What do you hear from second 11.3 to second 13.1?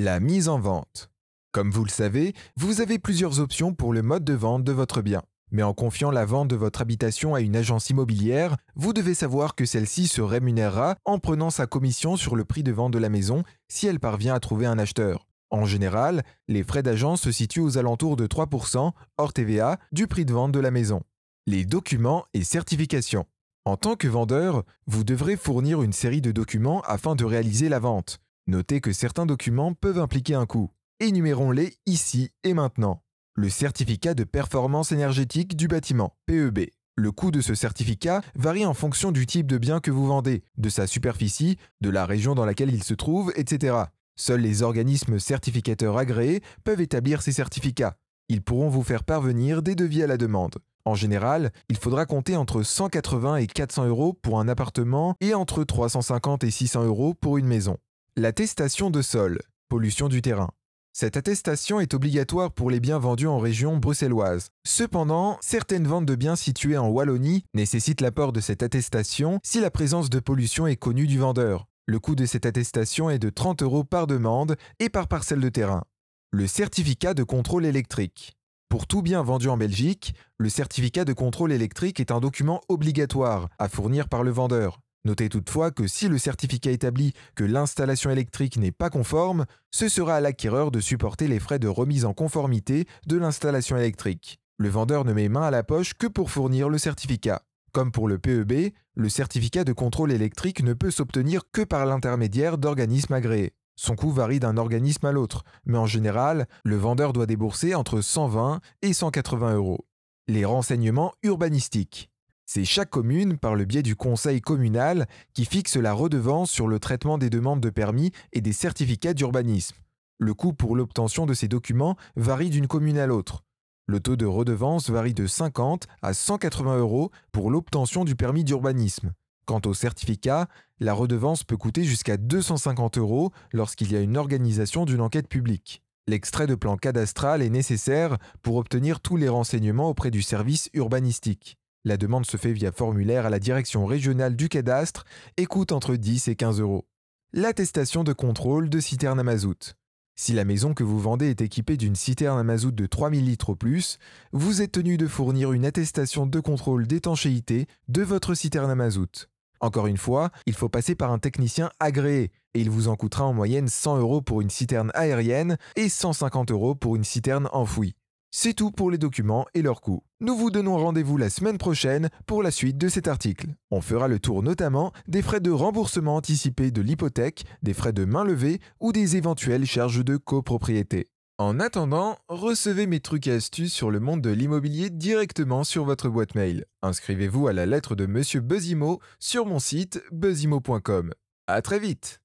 sa commission sur le prix de vente de la